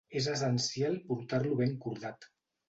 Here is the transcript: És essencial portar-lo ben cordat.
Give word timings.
És 0.19 0.27
essencial 0.31 0.97
portar-lo 1.09 1.59
ben 1.61 1.77
cordat. 1.85 2.29